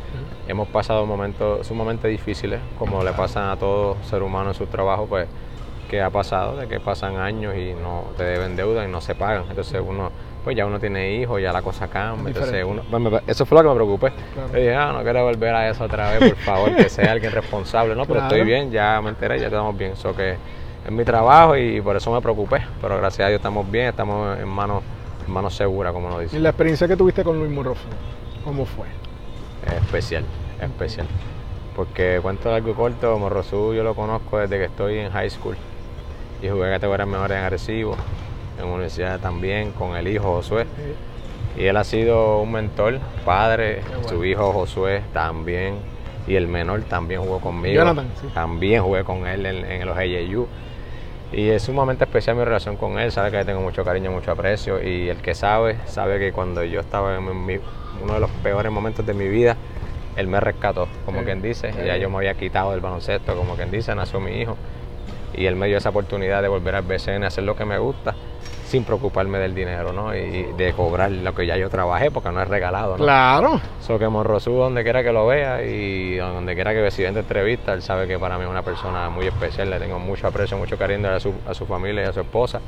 hemos 0.48 0.68
pasado 0.68 1.06
momentos 1.06 1.66
sumamente 1.66 2.08
difíciles, 2.08 2.60
como 2.78 3.02
le 3.04 3.12
pasan 3.12 3.48
a 3.50 3.56
todo 3.56 3.96
ser 4.02 4.22
humano 4.22 4.50
en 4.50 4.54
su 4.54 4.66
trabajo, 4.66 5.06
pues 5.06 5.28
que 5.88 6.00
ha 6.02 6.10
pasado, 6.10 6.56
de 6.56 6.66
que 6.68 6.80
pasan 6.80 7.16
años 7.16 7.54
y 7.56 7.74
no 7.74 8.04
te 8.16 8.24
deben 8.24 8.56
deuda 8.56 8.84
y 8.84 8.88
no 8.90 9.00
se 9.00 9.14
pagan. 9.14 9.44
Entonces 9.50 9.80
uno, 9.86 10.10
pues 10.44 10.56
ya 10.56 10.66
uno 10.66 10.78
tiene 10.80 11.14
hijos, 11.14 11.40
ya 11.40 11.52
la 11.52 11.62
cosa 11.62 11.88
cambia. 11.88 12.28
Entonces 12.32 12.64
uno, 12.64 12.82
eso 13.26 13.46
fue 13.46 13.56
lo 13.58 13.62
que 13.62 13.68
me 13.68 13.74
preocupé. 13.74 14.12
Claro. 14.34 14.48
Yo 14.52 14.58
dije, 14.58 14.74
ah, 14.74 14.92
no 14.92 15.02
quiero 15.02 15.24
volver 15.24 15.54
a 15.54 15.68
eso 15.70 15.84
otra 15.84 16.10
vez, 16.10 16.30
por 16.30 16.38
favor, 16.38 16.76
que 16.76 16.88
sea 16.88 17.12
alguien 17.12 17.32
responsable. 17.32 17.94
No, 17.94 18.02
pero 18.06 18.20
Claro. 18.20 18.34
estoy 18.34 18.46
bien, 18.46 18.70
ya 18.70 19.00
me 19.02 19.10
enteré, 19.10 19.38
ya 19.38 19.46
estamos 19.46 19.76
bien. 19.76 19.92
Eso 19.92 20.14
que 20.14 20.32
es 20.84 20.90
mi 20.90 21.04
trabajo 21.04 21.56
y 21.56 21.80
por 21.80 21.96
eso 21.96 22.12
me 22.12 22.20
preocupé. 22.20 22.62
Pero 22.80 22.96
gracias 22.98 23.26
a 23.26 23.28
Dios 23.28 23.38
estamos 23.38 23.70
bien, 23.70 23.86
estamos 23.88 24.38
en 24.38 24.48
manos, 24.48 24.82
en 25.26 25.32
manos 25.32 25.54
seguras, 25.54 25.92
como 25.92 26.08
nos 26.08 26.20
Y 26.20 26.24
dicen. 26.24 26.42
la 26.42 26.48
experiencia 26.50 26.88
que 26.88 26.96
tuviste 26.96 27.22
con 27.22 27.38
Luis 27.38 27.50
Morroso, 27.50 27.82
¿cómo 28.44 28.64
fue? 28.64 28.86
Es 29.66 29.74
especial, 29.74 30.24
es 30.58 30.64
especial. 30.64 31.06
Porque 31.76 32.18
cuento 32.20 32.52
algo 32.52 32.74
corto, 32.74 33.16
Morrosú 33.18 33.72
yo 33.74 33.82
lo 33.82 33.94
conozco 33.94 34.38
desde 34.38 34.58
que 34.58 34.64
estoy 34.64 34.98
en 34.98 35.10
high 35.12 35.30
school. 35.30 35.56
Y 36.42 36.48
jugué 36.48 36.68
categorías 36.70 37.06
mejores 37.08 37.38
en 37.38 37.44
Arecibo, 37.44 37.96
en 38.62 38.68
universidad 38.68 39.20
también, 39.20 39.72
con 39.72 39.96
el 39.96 40.08
hijo 40.08 40.24
Josué. 40.34 40.66
Y 41.56 41.64
él 41.66 41.76
ha 41.76 41.84
sido 41.84 42.40
un 42.40 42.52
mentor, 42.52 42.98
padre, 43.24 43.82
bueno. 43.94 44.08
su 44.08 44.24
hijo 44.24 44.52
Josué 44.52 45.02
también. 45.12 45.74
Y 46.26 46.36
el 46.36 46.46
menor 46.46 46.82
también 46.82 47.20
jugó 47.20 47.40
conmigo. 47.40 47.74
Jonathan, 47.74 48.06
sí. 48.20 48.28
También 48.32 48.82
jugué 48.82 49.02
con 49.04 49.26
él 49.26 49.44
en, 49.44 49.64
en 49.64 49.86
los 49.86 49.96
AJU. 49.96 50.46
Y 51.32 51.48
es 51.48 51.62
sumamente 51.62 52.04
especial 52.04 52.36
mi 52.36 52.44
relación 52.44 52.76
con 52.76 52.98
él, 52.98 53.10
sabe 53.10 53.30
que 53.30 53.38
le 53.38 53.44
tengo 53.44 53.60
mucho 53.60 53.84
cariño, 53.84 54.10
mucho 54.12 54.30
aprecio. 54.32 54.82
Y 54.82 55.08
el 55.08 55.16
que 55.16 55.34
sabe, 55.34 55.78
sabe 55.86 56.18
que 56.18 56.30
cuando 56.32 56.62
yo 56.62 56.80
estaba 56.80 57.16
en 57.16 57.46
mi- 57.46 57.58
uno 58.02 58.14
de 58.14 58.20
los 58.20 58.30
peores 58.42 58.70
momentos 58.70 59.04
de 59.06 59.14
mi 59.14 59.28
vida, 59.28 59.56
él 60.16 60.26
me 60.28 60.38
rescató, 60.40 60.88
como 61.06 61.20
Sí. 61.20 61.24
quien 61.24 61.40
dice. 61.42 61.72
Ya 61.86 61.96
yo 61.96 62.08
me 62.10 62.18
había 62.18 62.34
quitado 62.34 62.70
del 62.72 62.80
baloncesto, 62.80 63.34
como 63.34 63.54
quien 63.56 63.70
dice, 63.70 63.94
nació 63.94 64.20
mi 64.20 64.40
hijo. 64.42 64.56
Y 65.34 65.46
él 65.46 65.56
me 65.56 65.66
dio 65.68 65.78
esa 65.78 65.88
oportunidad 65.88 66.42
de 66.42 66.48
volver 66.48 66.74
al 66.74 66.82
BCN 66.82 67.24
a 67.24 67.28
hacer 67.28 67.44
lo 67.44 67.56
que 67.56 67.64
me 67.64 67.78
gusta, 67.78 68.14
sin 68.72 68.84
preocuparme 68.84 69.38
del 69.38 69.54
dinero, 69.54 69.92
¿no? 69.92 70.16
Y 70.16 70.48
de 70.56 70.72
cobrar 70.72 71.10
lo 71.10 71.34
que 71.34 71.44
ya 71.46 71.58
yo 71.58 71.68
trabajé, 71.68 72.10
porque 72.10 72.30
no 72.30 72.40
es 72.40 72.48
regalado, 72.48 72.96
¿no? 72.96 73.04
Claro. 73.04 73.60
So 73.80 73.98
que 73.98 74.08
Monrosú, 74.08 74.52
donde 74.54 74.82
quiera 74.82 75.02
que 75.02 75.12
lo 75.12 75.26
vea 75.26 75.62
y 75.62 76.16
donde 76.16 76.54
quiera 76.54 76.72
que 76.72 76.80
de 76.80 77.06
entrevista, 77.06 77.74
él 77.74 77.82
sabe 77.82 78.08
que 78.08 78.18
para 78.18 78.38
mí 78.38 78.44
es 78.44 78.50
una 78.50 78.62
persona 78.62 79.10
muy 79.10 79.26
especial, 79.26 79.68
le 79.68 79.78
tengo 79.78 79.98
mucho 79.98 80.26
aprecio, 80.26 80.56
mucho 80.56 80.78
cariño 80.78 81.10
a 81.10 81.20
su, 81.20 81.34
a 81.46 81.52
su 81.52 81.66
familia 81.66 82.04
y 82.04 82.06
a 82.06 82.12
su 82.14 82.20
esposa. 82.20 82.62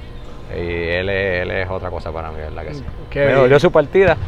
Y 0.55 0.61
él 0.61 1.09
es, 1.09 1.43
él 1.43 1.51
es 1.53 1.71
otra 1.71 1.89
cosa 1.89 2.13
para 2.13 2.31
mí, 2.31 2.37
¿verdad 2.37 2.65
que 2.65 2.75
sí? 2.75 2.85
Qué 3.09 3.25
me 3.25 3.33
dolió 3.33 3.59
su 3.59 3.73
partida, 3.73 4.19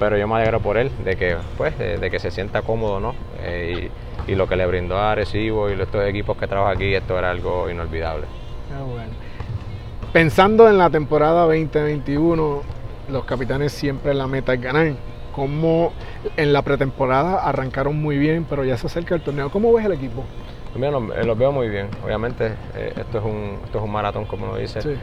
pero 0.00 0.18
yo 0.18 0.26
me 0.26 0.34
alegro 0.34 0.58
por 0.58 0.78
él, 0.78 0.90
de 1.04 1.14
que, 1.14 1.36
pues, 1.56 1.78
de, 1.78 1.98
de 1.98 2.10
que 2.10 2.18
se 2.18 2.32
sienta 2.32 2.62
cómodo, 2.62 2.98
¿no? 2.98 3.14
Eh, 3.40 3.88
y, 4.26 4.32
y 4.32 4.34
lo 4.34 4.48
que 4.48 4.56
le 4.56 4.66
brindó 4.66 4.98
a 4.98 5.12
Arecibo 5.12 5.70
y 5.70 5.80
estos 5.80 6.04
equipos 6.08 6.36
que 6.36 6.48
trabaja 6.48 6.72
aquí, 6.72 6.92
esto 6.92 7.16
era 7.16 7.30
algo 7.30 7.70
inolvidable. 7.70 8.26
Qué 8.68 8.82
bueno. 8.82 9.29
Pensando 10.12 10.68
en 10.68 10.76
la 10.76 10.90
temporada 10.90 11.42
2021, 11.42 12.62
los 13.10 13.24
capitanes 13.24 13.70
siempre 13.70 14.12
la 14.12 14.26
meta 14.26 14.54
es 14.54 14.60
ganar. 14.60 14.94
Como 15.30 15.92
en 16.36 16.52
la 16.52 16.62
pretemporada 16.62 17.48
arrancaron 17.48 17.94
muy 18.02 18.18
bien, 18.18 18.44
pero 18.50 18.64
ya 18.64 18.76
se 18.76 18.88
acerca 18.88 19.14
el 19.14 19.20
torneo. 19.20 19.50
¿Cómo 19.50 19.72
ves 19.72 19.86
el 19.86 19.92
equipo? 19.92 20.24
Mira, 20.74 20.90
los, 20.90 21.04
los 21.24 21.38
veo 21.38 21.52
muy 21.52 21.68
bien. 21.68 21.88
Obviamente, 22.04 22.46
eh, 22.74 22.92
esto, 22.96 23.18
es 23.18 23.24
un, 23.24 23.60
esto 23.64 23.78
es 23.78 23.84
un 23.84 23.92
maratón, 23.92 24.24
como 24.24 24.46
lo 24.46 24.56
dice. 24.56 24.82
Sí. 24.82 24.96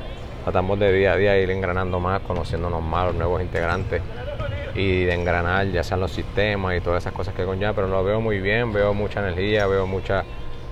Tratamos 0.44 0.78
de 0.78 0.92
día 0.92 1.14
a 1.14 1.16
día 1.16 1.40
ir 1.40 1.52
engranando 1.52 2.02
más, 2.02 2.20
conociéndonos 2.24 2.84
más, 2.84 3.06
los 3.06 3.16
nuevos 3.16 3.42
integrantes 3.42 4.02
y 4.76 5.06
de 5.06 5.14
engranar, 5.14 5.68
ya 5.68 5.84
sean 5.84 6.02
los 6.02 6.12
sistemas 6.12 6.76
y 6.76 6.82
todas 6.82 7.04
esas 7.04 7.14
cosas 7.14 7.34
que 7.34 7.46
conlleva. 7.46 7.72
Pero 7.72 7.88
lo 7.88 8.04
veo 8.04 8.20
muy 8.20 8.42
bien, 8.42 8.74
veo 8.74 8.94
mucha 8.94 9.22
energía, 9.22 9.68
veo 9.68 9.88
mucha, 9.88 10.26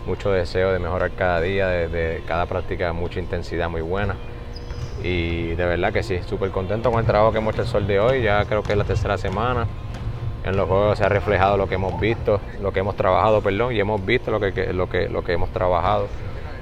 mucho 0.05 0.31
deseo 0.31 0.71
de 0.71 0.79
mejorar 0.79 1.11
cada 1.11 1.41
día, 1.41 1.67
de, 1.67 1.87
de 1.87 2.23
cada 2.27 2.45
práctica, 2.45 2.93
mucha 2.93 3.19
intensidad 3.19 3.69
muy 3.69 3.81
buena. 3.81 4.15
Y 5.03 5.49
de 5.55 5.65
verdad 5.65 5.93
que 5.93 6.03
sí, 6.03 6.19
súper 6.25 6.51
contento 6.51 6.89
con 6.89 6.99
el 6.99 7.05
trabajo 7.05 7.31
que 7.31 7.37
hemos 7.37 7.53
hecho 7.53 7.63
el 7.63 7.67
sol 7.67 7.87
de 7.87 7.99
hoy. 7.99 8.21
Ya 8.23 8.45
creo 8.45 8.63
que 8.63 8.71
es 8.71 8.77
la 8.77 8.85
tercera 8.85 9.17
semana. 9.17 9.67
En 10.43 10.55
los 10.55 10.67
juegos 10.67 10.97
se 10.97 11.03
ha 11.03 11.09
reflejado 11.09 11.57
lo 11.57 11.67
que 11.67 11.75
hemos 11.75 11.99
visto, 11.99 12.39
lo 12.61 12.71
que 12.71 12.79
hemos 12.79 12.95
trabajado, 12.95 13.41
perdón, 13.41 13.73
y 13.73 13.79
hemos 13.79 14.05
visto 14.05 14.31
lo 14.31 14.39
que, 14.39 14.73
lo 14.73 14.87
que, 14.87 15.33
hemos 15.33 15.49
trabajado. 15.51 16.07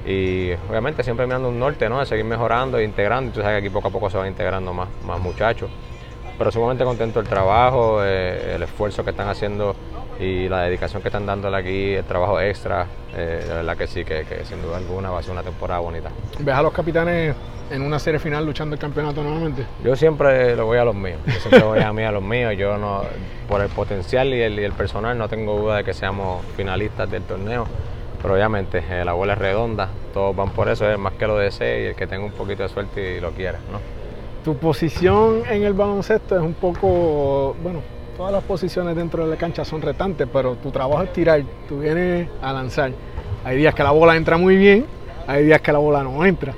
Y 0.06 0.52
obviamente 0.70 1.04
siempre 1.04 1.26
mirando 1.26 1.50
un 1.50 1.60
norte, 1.60 1.90
¿no? 1.90 2.00
De 2.00 2.06
seguir 2.06 2.26
mejorando 2.26 2.78
e 2.78 2.84
integrando. 2.84 3.30
Y 3.30 3.34
tú 3.34 3.42
sabes 3.42 3.56
que 3.56 3.68
aquí 3.68 3.70
poco 3.70 3.90
a 3.90 3.92
poco 3.92 4.10
se 4.10 4.18
van 4.18 4.28
integrando 4.28 4.74
más, 4.74 4.90
más 5.06 5.20
muchachos. 5.20 5.70
Pero 6.38 6.52
sumamente 6.52 6.84
contento 6.84 7.20
del 7.22 7.30
trabajo, 7.30 8.04
eh, 8.04 8.56
el 8.56 8.64
esfuerzo 8.64 9.04
que 9.04 9.12
están 9.12 9.30
haciendo 9.30 9.76
y 10.20 10.48
la 10.48 10.64
dedicación 10.64 11.02
que 11.02 11.08
están 11.10 11.26
dándole 11.26 11.58
aquí, 11.58 11.94
el 11.94 12.04
trabajo 12.04 12.40
extra. 12.40 12.88
eh, 13.16 13.44
de 13.48 13.54
verdad 13.54 13.78
que 13.78 13.88
sí, 13.88 14.04
que, 14.06 14.24
que 14.24 14.46
sin 14.46 14.62
duda 14.62 14.78
alguna 14.78 15.10
va 15.12 15.20
a 15.20 15.24
ser 15.24 15.32
una 15.32 15.44
temporada 15.44 15.80
bonita. 15.80 16.10
¿Ves 16.40 16.56
a 16.56 16.62
los 16.62 16.74
capitanes 16.74 17.36
en 17.72 17.82
una 17.82 17.98
serie 18.00 18.20
final 18.20 18.46
luchando 18.46 18.76
el 18.76 18.80
campeonato 18.80 19.24
nuevamente? 19.24 19.66
Yo 19.84 19.96
siempre 19.96 20.56
lo 20.56 20.66
voy 20.66 20.78
a 20.78 20.86
los 20.86 20.96
míos, 20.96 21.20
yo 21.26 21.34
siempre 21.34 21.64
voy 21.64 21.80
a 21.80 21.92
mí 21.94 22.04
a 22.04 22.12
los 22.12 22.24
míos. 22.24 22.54
Yo 22.58 22.78
no, 22.78 23.04
por 23.48 23.62
el 23.62 23.70
potencial 23.70 24.28
y 24.34 24.42
el, 24.42 24.60
y 24.60 24.64
el 24.64 24.74
personal, 24.74 25.18
no 25.18 25.28
tengo 25.30 25.58
duda 25.58 25.78
de 25.78 25.84
que 25.84 25.94
seamos 25.94 26.46
finalistas 26.56 27.10
del 27.10 27.24
torneo. 27.24 27.66
Pero 28.22 28.36
obviamente 28.36 28.82
eh, 28.90 29.04
la 29.04 29.12
bola 29.12 29.34
es 29.34 29.40
redonda, 29.40 29.90
todos 30.14 30.34
van 30.34 30.52
por 30.52 30.70
eso, 30.70 30.90
es 30.90 30.98
más 30.98 31.12
que 31.14 31.28
lo 31.28 31.38
desee 31.38 31.84
y 31.84 31.86
el 31.88 31.96
que 31.96 32.08
tenga 32.08 32.24
un 32.24 32.32
poquito 32.32 32.64
de 32.64 32.70
suerte 32.70 33.18
y 33.18 33.20
lo 33.20 33.32
quiera, 33.32 33.60
¿no? 33.70 33.80
Tu 34.46 34.56
posición 34.56 35.44
en 35.50 35.64
el 35.64 35.74
baloncesto 35.74 36.38
es 36.38 36.42
un 36.42 36.54
poco, 36.54 37.54
bueno, 37.62 37.82
todas 38.18 38.32
las 38.32 38.44
posiciones 38.44 38.96
dentro 38.96 39.24
de 39.24 39.30
la 39.32 39.36
cancha 39.38 39.66
son 39.66 39.82
retantes, 39.82 40.28
pero 40.32 40.56
tu 40.56 40.72
trabajo 40.72 41.04
es 41.04 41.14
tirar, 41.14 41.42
tú 41.68 41.80
vienes 41.80 42.28
a 42.42 42.54
lanzar. 42.54 42.92
Hay 43.46 43.58
días 43.58 43.74
que 43.74 43.84
la 43.84 43.92
bola 43.92 44.16
entra 44.16 44.38
muy 44.38 44.56
bien, 44.56 44.86
hay 45.28 45.46
días 45.46 45.62
que 45.62 45.72
la 45.72 45.80
bola 45.80 46.04
no 46.04 46.26
entra. 46.26 46.54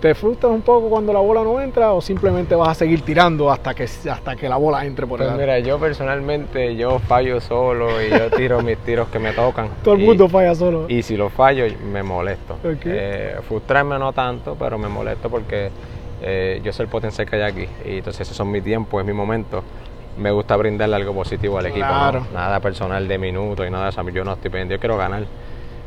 ¿Te 0.00 0.14
frustras 0.14 0.52
un 0.52 0.60
poco 0.60 0.90
cuando 0.90 1.14
la 1.14 1.20
bola 1.20 1.42
no 1.42 1.58
entra 1.62 1.94
o 1.94 2.00
simplemente 2.02 2.54
vas 2.54 2.68
a 2.68 2.74
seguir 2.74 3.00
tirando 3.02 3.50
hasta 3.50 3.72
que, 3.72 3.84
hasta 3.84 4.36
que 4.36 4.48
la 4.50 4.56
bola 4.56 4.84
entre 4.84 5.06
por 5.06 5.20
el 5.22 5.28
Pues 5.28 5.38
mira, 5.38 5.58
yo 5.60 5.78
personalmente 5.78 6.76
yo 6.76 6.98
fallo 6.98 7.40
solo 7.40 8.02
y 8.02 8.10
yo 8.10 8.30
tiro 8.30 8.60
mis 8.60 8.76
tiros 8.78 9.08
que 9.08 9.18
me 9.18 9.32
tocan. 9.32 9.68
Todo 9.82 9.94
el 9.94 10.02
Y- 10.02 10.06
mundo 10.06 10.28
falla 10.28 10.54
solo. 10.54 10.84
Y 10.88 11.02
si 11.02 11.16
lo 11.16 11.30
fallo, 11.30 11.64
me 11.90 12.02
molesto. 12.02 12.54
Ok. 12.62 12.82
Eh, 12.84 13.36
frustrarme 13.48 13.98
no 13.98 14.12
tanto, 14.12 14.56
pero 14.58 14.76
me 14.76 14.88
molesto 14.88 15.30
porque 15.30 15.70
eh, 16.20 16.60
yo 16.62 16.70
soy 16.74 16.84
el 16.84 16.90
potencial 16.90 17.26
que 17.26 17.36
hay 17.36 17.42
aquí. 17.42 17.66
Y 17.86 17.96
entonces 17.98 18.20
esos 18.22 18.36
son 18.36 18.50
mi 18.50 18.60
tiempo, 18.60 19.00
es 19.00 19.06
mi 19.06 19.14
momento. 19.14 19.62
Me 20.16 20.30
gusta 20.30 20.56
brindarle 20.56 20.96
algo 20.96 21.12
positivo 21.12 21.58
al 21.58 21.66
equipo. 21.66 21.86
Nada 22.32 22.60
personal 22.60 23.06
de 23.08 23.18
minutos 23.18 23.66
y 23.66 23.70
nada 23.70 23.84
de 23.84 23.90
eso. 23.90 24.08
Yo 24.10 24.24
no 24.24 24.34
estoy 24.34 24.50
pendiente, 24.50 24.74
yo 24.74 24.80
quiero 24.80 24.96
ganar. 24.96 25.24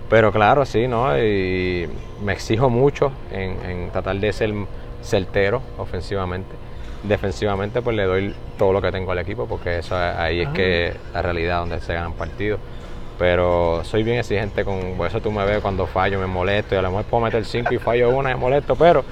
Pero 0.10 0.31
claro, 0.31 0.65
sí, 0.65 0.88
¿no? 0.88 1.17
Y 1.17 1.89
me 2.24 2.34
exijo 2.34 2.69
mucho 2.69 3.12
en, 3.31 3.57
en 3.69 3.89
tratar 3.91 4.15
de 4.17 4.31
ser 4.34 4.53
certero 5.01 5.62
ofensivamente. 5.77 6.55
Defensivamente, 7.03 7.81
pues 7.81 7.96
le 7.96 8.03
doy 8.03 8.36
todo 8.57 8.74
lo 8.74 8.81
que 8.81 8.91
tengo 8.91 9.12
al 9.12 9.19
equipo, 9.19 9.46
porque 9.46 9.79
eso 9.79 9.96
ahí 9.96 10.41
es 10.41 10.50
que 10.50 10.93
la 11.13 11.22
realidad 11.22 11.60
donde 11.60 11.79
se 11.79 11.93
ganan 11.93 12.13
partidos. 12.13 12.60
Pero 13.19 13.84
soy 13.84 14.03
bien 14.03 14.19
exigente 14.19 14.63
con 14.63 14.96
por 14.96 15.07
eso 15.07 15.19
tú 15.19 15.31
me 15.31 15.43
ves 15.46 15.60
cuando 15.62 15.88
fallo, 15.88 16.19
me 16.19 16.27
molesto 16.27 16.75
y 16.75 16.77
a 16.77 16.81
lo 16.81 16.89
mejor 16.89 17.05
puedo 17.05 17.24
meter 17.24 17.46
cinco 17.46 17.74
y 17.74 17.79
fallo 17.79 18.10
una 18.10 18.31
y 18.31 18.34
me 18.36 18.39
molesto, 18.39 18.75
pero 18.75 19.03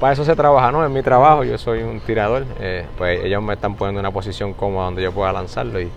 para 0.00 0.14
eso 0.14 0.24
se 0.24 0.34
trabaja, 0.34 0.72
¿no? 0.72 0.84
En 0.84 0.92
mi 0.92 1.02
trabajo, 1.02 1.44
yo 1.44 1.58
soy 1.58 1.82
un 1.82 2.00
tirador, 2.00 2.46
eh, 2.58 2.86
pues 2.96 3.22
ellos 3.22 3.42
me 3.42 3.52
están 3.52 3.76
poniendo 3.76 4.00
en 4.00 4.06
una 4.06 4.12
posición 4.12 4.54
cómoda 4.54 4.86
donde 4.86 5.02
yo 5.02 5.12
pueda 5.12 5.30
lanzarlo 5.32 5.78
y 5.78 5.90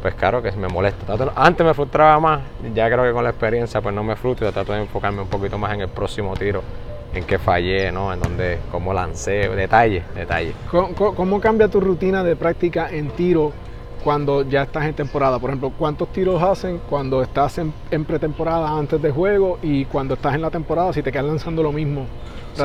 pues 0.00 0.14
claro 0.14 0.42
que 0.42 0.50
me 0.52 0.66
molesta. 0.66 1.14
antes 1.36 1.64
me 1.64 1.74
frustraba 1.74 2.18
más, 2.18 2.40
ya 2.74 2.90
creo 2.90 3.04
que 3.04 3.12
con 3.12 3.22
la 3.22 3.30
experiencia 3.30 3.82
pues 3.82 3.94
no 3.94 4.02
me 4.02 4.16
frustro, 4.16 4.50
trato 4.50 4.72
de 4.72 4.80
enfocarme 4.80 5.20
un 5.22 5.28
poquito 5.28 5.58
más 5.58 5.74
en 5.74 5.82
el 5.82 5.88
próximo 5.88 6.34
tiro, 6.34 6.62
en 7.14 7.24
qué 7.24 7.38
fallé, 7.38 7.92
¿no? 7.92 8.12
En 8.12 8.20
dónde, 8.20 8.58
cómo 8.72 8.94
lancé, 8.94 9.48
detalle, 9.50 10.02
detalle. 10.14 10.54
¿Cómo, 10.70 11.14
¿Cómo, 11.14 11.40
cambia 11.40 11.68
tu 11.68 11.80
rutina 11.80 12.24
de 12.24 12.36
práctica 12.36 12.88
en 12.90 13.10
tiro 13.10 13.52
cuando 14.04 14.42
ya 14.42 14.62
estás 14.62 14.84
en 14.84 14.94
temporada? 14.94 15.38
Por 15.38 15.50
ejemplo, 15.50 15.72
¿cuántos 15.76 16.12
tiros 16.12 16.40
hacen 16.42 16.80
cuando 16.90 17.22
estás 17.22 17.58
en, 17.58 17.72
pretemporada 18.04 18.68
antes 18.68 19.00
de 19.00 19.10
juego 19.10 19.58
y 19.62 19.86
cuando 19.86 20.14
estás 20.14 20.34
en 20.34 20.42
la 20.42 20.50
temporada 20.50 20.92
si 20.92 21.02
te 21.02 21.10
quedas 21.10 21.24
lanzando 21.24 21.62
lo 21.62 21.72
mismo? 21.72 22.06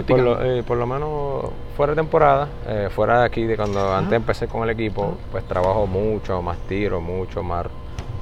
por, 0.07 0.19
lo, 0.19 0.43
eh, 0.43 0.61
por, 0.61 0.77
lo, 0.77 0.85
menos 0.85 1.45
fuera 1.75 1.93
de 1.93 1.95
temporada, 1.95 2.47
eh, 2.67 2.89
fuera 2.91 3.21
de 3.21 3.25
aquí, 3.25 3.43
de 3.45 3.55
cuando 3.55 3.91
antes 3.91 4.13
empecé 4.13 4.47
con 4.47 4.61
el 4.63 4.69
equipo, 4.69 5.15
pues 5.31 5.43
trabajo 5.45 5.87
mucho 5.87 6.41
más 6.43 6.57
tiros, 6.67 7.01
mucho 7.01 7.41
más 7.41 7.65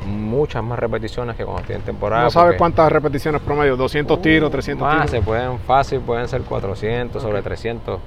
muchas 0.06 0.64
más 0.64 0.80
repeticiones 0.80 1.36
que 1.36 1.44
cuando 1.44 1.62
estoy 1.62 1.76
en 1.76 1.82
temporada. 1.82 2.24
¿No 2.24 2.32
sabes 2.32 2.56
cuántas 2.56 2.90
repeticiones 2.90 3.42
promedio? 3.42 3.76
¿200 3.76 4.22
tiros, 4.22 4.50
300 4.52 4.88
más, 4.88 5.10
se 5.10 5.22
pueden 5.22 5.60
fácil, 5.60 6.00
pueden 6.00 6.30
ser 6.30 6.44
400 6.44 7.22
sobre 7.22 7.42
300 7.42 8.00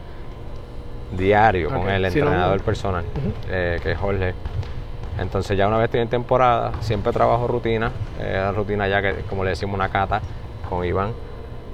diario 1.13 1.69
con 1.69 1.89
el 1.89 2.05
entrenador 2.05 2.63
personal, 2.63 3.05
eh, 3.51 3.79
que 3.83 3.93
es 3.93 3.99
Jorge. 3.99 4.35
Entonces 5.21 5.57
ya 5.57 5.69
una 5.69 5.77
vez 5.77 5.87
estoy 5.87 6.01
en 6.01 6.09
temporada, 6.09 6.73
siempre 6.81 7.13
trabajo 7.13 7.47
rutina, 7.47 7.93
eh, 8.19 8.51
rutina 8.57 8.89
ya 8.89 9.03
que 9.03 9.23
como 9.29 9.45
le 9.45 9.51
decimos 9.51 9.75
una 9.75 9.91
cata 9.91 10.23
con 10.69 10.85
Iván, 10.85 11.13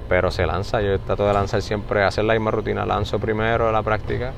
pero 0.09 0.33
se 0.33 0.45
lanza, 0.45 0.81
yo 0.81 0.99
trato 0.99 1.27
de 1.27 1.33
lanzar 1.33 1.63
siempre, 1.63 2.03
hacer 2.03 2.25
la 2.25 2.35
misma 2.35 2.51
rutina, 2.51 2.85
lanzo 2.85 3.21
primero 3.21 3.71
la 3.71 3.83
práctica, 3.83 4.33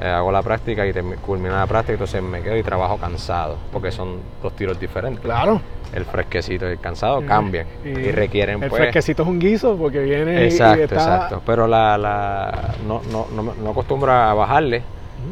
eh, 0.00 0.06
hago 0.06 0.30
la 0.30 0.42
práctica 0.42 0.86
y 0.86 0.92
culmina 1.24 1.56
la 1.56 1.66
práctica, 1.66 1.94
entonces 1.94 2.22
me 2.22 2.42
quedo 2.42 2.56
y 2.56 2.62
trabajo 2.62 2.98
cansado, 2.98 3.56
porque 3.72 3.90
son 3.90 4.18
dos 4.42 4.54
tiros 4.54 4.78
diferentes. 4.78 5.24
Claro. 5.24 5.60
El 5.94 6.04
fresquecito 6.04 6.68
y 6.68 6.72
el 6.72 6.80
cansado 6.80 7.24
cambian 7.24 7.66
y, 7.82 8.10
requieren 8.10 8.62
el 8.62 8.68
pues... 8.68 8.82
fresquecito 8.82 9.22
es 9.22 9.28
un 9.28 9.38
guiso 9.38 9.74
porque 9.78 10.00
viene 10.00 10.44
exacto, 10.44 10.80
y 10.80 10.82
está... 10.82 10.96
Exacto, 10.96 11.42
pero 11.46 11.66
la, 11.66 11.96
la, 11.96 12.74
no, 12.86 13.00
no, 13.10 13.26
no, 13.34 13.54
no 13.54 13.70
acostumbro 13.70 14.12
a 14.12 14.34
bajarle, 14.34 14.82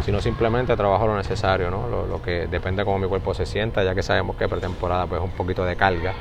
sino 0.05 0.21
simplemente 0.21 0.76
trabajo 0.76 1.07
lo 1.07 1.16
necesario, 1.16 1.71
¿no? 1.71 1.88
Lo, 1.88 2.23
que 2.23 2.47
depende 2.47 2.83
de 2.83 2.85
cómo 2.85 2.99
mi 2.99 3.09
cuerpo 3.09 3.35
se 3.35 3.47
sienta, 3.47 3.85
ya 3.85 3.95
que 3.95 4.02
sabemos 4.02 4.37
que 4.37 4.49
pretemporada 4.49 5.07
pues 5.07 5.21
un 5.21 5.31
poquito 5.31 5.64
de 5.64 5.76
carga 5.76 6.14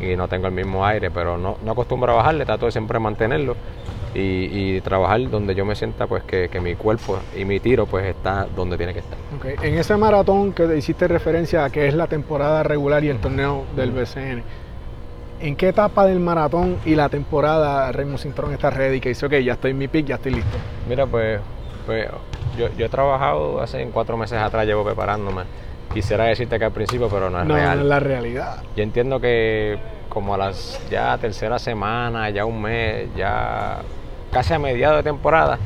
y 0.00 0.16
no 0.16 0.28
tengo 0.28 0.46
el 0.46 0.52
mismo 0.52 0.84
aire, 0.84 1.10
pero 1.10 1.38
no, 1.38 1.56
no 1.64 1.72
acostumbro 1.72 2.12
a 2.12 2.16
bajarle, 2.16 2.44
trato 2.44 2.66
de 2.66 2.72
siempre 2.72 2.98
mantenerlo 2.98 3.56
y, 4.18 4.80
trabajar 4.80 5.28
donde 5.30 5.54
yo 5.54 5.64
me 5.64 5.74
sienta 5.74 6.06
pues 6.06 6.22
que, 6.22 6.48
mi 6.60 6.74
cuerpo 6.74 7.18
y 7.36 7.44
mi 7.44 7.60
tiro 7.60 7.86
pues 7.86 8.06
está 8.06 8.46
donde 8.54 8.76
tiene 8.76 8.92
que 8.92 9.00
estar. 9.00 9.18
En 9.62 9.78
ese 9.78 9.96
maratón 9.96 10.52
que 10.52 10.76
hiciste 10.76 11.08
referencia 11.08 11.64
a 11.64 11.70
que 11.70 11.86
es 11.86 11.94
la 11.94 12.06
temporada 12.06 12.62
regular 12.62 13.04
y 13.04 13.08
el 13.08 13.18
torneo 13.18 13.64
del 13.74 13.90
BCN, 13.90 14.42
¿en 15.40 15.56
qué 15.56 15.68
etapa 15.68 16.06
del 16.06 16.20
maratón 16.20 16.78
y 16.84 16.94
la 16.94 17.08
temporada 17.08 17.90
Raymond 17.92 18.18
Cinturón 18.18 18.52
está 18.52 18.70
ready? 18.70 19.00
Que 19.00 19.10
dice, 19.10 19.26
ok, 19.26 19.34
ya 19.34 19.54
estoy 19.54 19.72
en 19.72 19.78
mi 19.78 19.88
pick, 19.88 20.06
ya 20.06 20.14
estoy 20.16 20.32
listo. 20.32 20.56
Mira, 20.88 21.06
pues, 21.06 21.40
pues 21.84 22.08
yo, 22.56 22.68
he 22.78 22.88
trabajado 22.88 23.60
hace 23.60 23.84
cuatro 23.92 24.16
meses 24.16 24.38
atrás, 24.38 24.66
llevo 24.66 24.84
preparándome. 24.84 25.42
Quisiera 25.92 26.24
decirte 26.24 26.58
que 26.58 26.64
al 26.64 26.72
principio, 26.72 27.08
pero 27.08 27.30
no 27.30 27.40
es 27.40 27.48
real. 27.48 27.76
No 27.76 27.82
es 27.82 27.88
la 27.88 28.00
realidad. 28.00 28.62
Yo 28.76 28.82
entiendo 28.82 29.20
que 29.20 29.78
como 30.08 30.34
a 30.34 30.38
las 30.38 30.80
ya 30.90 31.16
tercera 31.18 31.58
semana, 31.58 32.30
ya 32.30 32.44
un 32.44 32.60
mes, 32.60 33.08
ya 33.16 33.78
casi 34.30 34.54
a 34.54 34.58
mediados 34.58 34.98
de 34.98 35.02
temporada, 35.02 35.58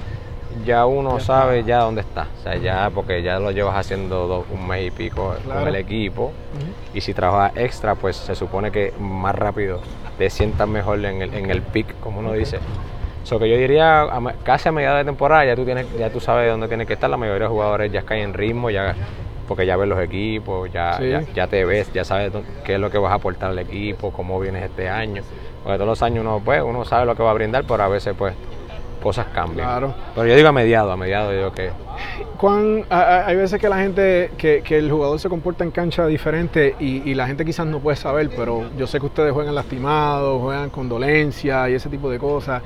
ya 0.64 0.86
uno 0.86 1.20
sabe 1.20 1.64
ya 1.64 1.78
dónde 1.78 2.02
está. 2.02 2.28
O 2.38 2.42
sea, 2.42 2.56
ya 2.56 2.90
porque 2.94 3.22
ya 3.22 3.38
lo 3.38 3.50
llevas 3.50 3.76
haciendo 3.76 4.44
un 4.50 4.66
mes 4.66 4.88
y 4.88 4.90
pico 4.90 5.34
con 5.46 5.68
el 5.68 5.76
equipo. 5.76 6.32
Y 6.94 7.00
si 7.00 7.14
trabajas 7.14 7.56
extra, 7.56 7.94
pues 7.94 8.16
se 8.16 8.34
supone 8.34 8.70
que 8.70 8.92
más 8.98 9.34
rápido 9.34 9.80
te 10.18 10.28
sientas 10.30 10.68
mejor 10.68 11.04
en 11.04 11.22
el, 11.22 11.34
en 11.34 11.50
el 11.50 11.62
pick, 11.62 11.98
como 12.00 12.20
uno 12.20 12.32
dice. 12.32 12.58
So 13.22 13.38
que 13.38 13.48
yo 13.48 13.56
diría, 13.56 14.08
casi 14.42 14.68
a 14.68 14.72
mediados 14.72 14.98
de 14.98 15.04
temporada 15.04 15.44
ya 15.44 15.54
tú 15.54 15.64
tienes, 15.64 15.86
ya 15.98 16.10
tú 16.10 16.20
sabes 16.20 16.50
dónde 16.50 16.68
tienes 16.68 16.86
que 16.86 16.94
estar. 16.94 17.10
La 17.10 17.16
mayoría 17.16 17.44
de 17.44 17.48
jugadores 17.48 17.92
ya 17.92 18.02
caen 18.02 18.22
en 18.22 18.34
ritmo, 18.34 18.70
ya 18.70 18.94
porque 19.50 19.66
ya 19.66 19.76
ves 19.76 19.88
los 19.88 19.98
equipos, 19.98 20.70
ya, 20.72 21.00
ya, 21.34 21.46
te 21.48 21.64
ves, 21.64 21.92
ya 21.92 22.04
sabes 22.04 22.30
qué 22.64 22.74
es 22.74 22.80
lo 22.80 22.88
que 22.88 22.98
vas 22.98 23.10
a 23.10 23.16
aportar 23.16 23.50
al 23.50 23.58
equipo, 23.58 24.12
cómo 24.12 24.38
vienes 24.38 24.62
este 24.62 24.88
año. 24.88 25.22
Porque 25.64 25.76
todos 25.76 25.88
los 25.88 26.02
años 26.02 26.20
uno, 26.20 26.40
pues, 26.44 26.62
uno 26.62 26.84
sabe 26.84 27.04
lo 27.04 27.16
que 27.16 27.24
va 27.24 27.32
a 27.32 27.34
brindar, 27.34 27.64
pero 27.66 27.82
a 27.82 27.88
veces 27.88 28.14
pues 28.16 28.32
cosas 29.02 29.26
cambian. 29.34 29.66
Claro. 29.66 29.94
Pero 30.14 30.26
yo 30.28 30.36
digo 30.36 30.48
a 30.48 30.52
mediados, 30.52 30.92
a 30.92 30.96
mediados 30.96 31.34
digo 31.34 31.50
que... 31.52 31.70
Juan, 32.38 32.84
hay 32.88 33.36
veces 33.36 33.60
que 33.60 33.68
la 33.68 33.78
gente, 33.78 34.30
que, 34.38 34.62
el 34.70 34.90
jugador 34.90 35.18
se 35.18 35.28
comporta 35.28 35.64
en 35.64 35.70
cancha 35.70 36.06
diferente 36.06 36.74
y, 36.80 37.14
la 37.14 37.26
gente 37.26 37.44
quizás 37.44 37.66
no 37.66 37.80
puede 37.80 37.96
saber, 37.96 38.30
pero 38.34 38.64
yo 38.78 38.86
sé 38.86 38.98
que 38.98 39.06
ustedes 39.06 39.32
juegan 39.32 39.54
lastimados, 39.54 40.40
juegan 40.40 40.70
con 40.70 40.88
dolencia 40.88 41.68
y 41.68 41.74
ese 41.74 41.88
tipo 41.88 42.08
de 42.08 42.18
cosas. 42.18 42.62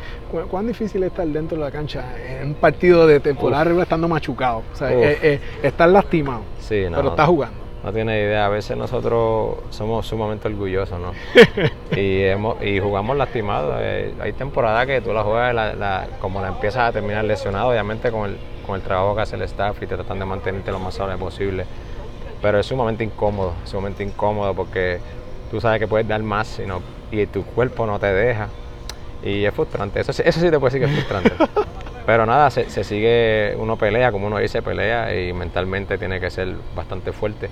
¿Cuán, 0.50 0.66
difícil 0.66 1.02
es 1.02 1.10
estar 1.10 1.26
dentro 1.26 1.58
de 1.58 1.64
la 1.64 1.70
cancha 1.70 2.04
en 2.40 2.48
un 2.48 2.54
partido 2.54 3.06
de 3.06 3.20
temporada 3.20 3.82
estando 3.82 4.06
machucado? 4.06 4.62
O 4.72 4.76
sea, 4.76 4.92
eh, 4.92 5.18
eh, 5.22 5.40
estar 5.62 5.88
lastimado, 5.88 6.42
sí, 6.60 6.84
pero 6.90 7.10
está 7.10 7.26
jugando. 7.26 7.63
No 7.84 7.92
tiene 7.92 8.18
idea, 8.18 8.46
a 8.46 8.48
veces 8.48 8.78
nosotros 8.78 9.56
somos 9.68 10.06
sumamente 10.06 10.48
orgullosos, 10.48 10.98
¿no? 10.98 11.12
y, 11.94 12.22
hemos, 12.22 12.56
y 12.62 12.80
jugamos 12.80 13.14
lastimados. 13.14 13.76
Eh, 13.78 14.14
hay 14.20 14.32
temporadas 14.32 14.86
que 14.86 15.02
tú 15.02 15.12
la 15.12 15.22
juegas 15.22 16.08
como 16.18 16.40
la 16.40 16.48
empiezas 16.48 16.88
a 16.88 16.92
terminar 16.92 17.26
lesionado, 17.26 17.68
obviamente 17.68 18.10
con 18.10 18.30
el, 18.30 18.38
con 18.66 18.76
el 18.76 18.80
trabajo 18.80 19.14
que 19.14 19.20
hace 19.20 19.36
el 19.36 19.42
staff 19.42 19.82
y 19.82 19.86
te 19.86 19.96
tratan 19.96 20.18
de 20.18 20.24
mantenerte 20.24 20.72
lo 20.72 20.78
más 20.78 20.94
saludable 20.94 21.22
posible. 21.22 21.66
Pero 22.40 22.58
es 22.58 22.64
sumamente 22.64 23.04
incómodo, 23.04 23.52
sumamente 23.64 24.02
incómodo 24.02 24.54
porque 24.54 24.98
tú 25.50 25.60
sabes 25.60 25.78
que 25.78 25.86
puedes 25.86 26.08
dar 26.08 26.22
más 26.22 26.58
y, 26.58 27.20
y 27.20 27.26
tu 27.26 27.44
cuerpo 27.44 27.84
no 27.84 27.98
te 27.98 28.06
deja. 28.06 28.48
Y 29.22 29.44
es 29.44 29.52
frustrante, 29.52 30.00
eso, 30.00 30.10
eso 30.10 30.40
sí 30.40 30.50
te 30.50 30.58
puede 30.58 30.72
decir 30.72 30.88
que 30.88 30.90
es 30.90 31.04
frustrante. 31.04 31.32
Pero 32.06 32.24
nada, 32.24 32.50
se, 32.50 32.68
se, 32.70 32.82
sigue, 32.82 33.54
uno 33.58 33.76
pelea, 33.76 34.10
como 34.10 34.26
uno 34.26 34.38
dice, 34.38 34.62
pelea 34.62 35.18
y 35.18 35.34
mentalmente 35.34 35.98
tiene 35.98 36.18
que 36.18 36.30
ser 36.30 36.54
bastante 36.74 37.12
fuerte. 37.12 37.50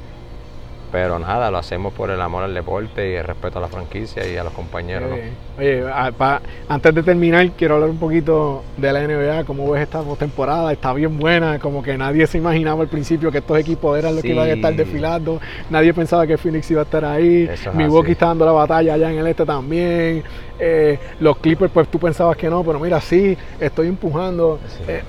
Pero 0.93 1.19
nada, 1.19 1.51
lo 1.51 1.57
hacemos 1.57 1.95
por 1.95 2.11
el 2.11 2.21
amor 2.21 2.45
al 2.45 2.53
deporte 2.53 3.11
y 3.11 3.15
el 3.15 3.25
respeto 3.25 3.59
a 3.59 3.63
la 3.63 3.69
franquicia 3.69 4.29
y 4.31 4.37
a 4.37 4.45
los 4.45 4.53
compañeros. 4.53 5.11
Oye, 5.59 5.85
antes 6.69 6.95
de 6.95 7.03
terminar, 7.03 7.51
quiero 7.53 7.77
hablar 7.77 7.89
un 7.89 7.97
poquito 7.97 8.63
de 8.77 8.93
la 8.93 9.01
NBA. 9.01 9.45
¿Cómo 9.45 9.71
ves 9.71 9.85
esta 9.85 10.03
temporada? 10.19 10.71
Está 10.71 10.93
bien 10.93 11.19
buena. 11.19 11.59
Como 11.59 11.83
que 11.83 11.97
nadie 11.97 12.27
se 12.27 12.37
imaginaba 12.37 12.83
al 12.83 12.89
principio 12.89 13.33
que 13.33 13.39
estos 13.39 13.59
equipos 13.59 13.99
eran 13.99 14.15
los 14.15 14.23
que 14.23 14.33
iban 14.33 14.47
a 14.51 14.53
estar 14.53 14.75
desfilando. 14.75 15.41
Nadie 15.71 15.95
pensaba 15.95 16.27
que 16.27 16.37
Phoenix 16.37 16.71
iba 16.71 16.83
a 16.83 16.85
estar 16.85 17.07
ahí. 17.07 17.49
Milwaukee 17.73 18.13
está 18.13 18.27
dando 18.27 18.45
la 18.45 18.53
batalla 18.53 18.93
allá 18.93 19.11
en 19.11 19.19
el 19.19 19.27
este 19.27 19.47
también. 19.47 20.23
Eh, 20.59 20.99
los 21.21 21.39
Clippers, 21.39 21.73
pues 21.73 21.89
tú 21.89 21.99
pensabas 21.99 22.37
que 22.37 22.51
no, 22.51 22.63
pero 22.63 22.79
mira, 22.79 23.01
sí, 23.01 23.37
estoy 23.59 23.89
empujando. 23.89 24.61
Eh, 24.87 25.03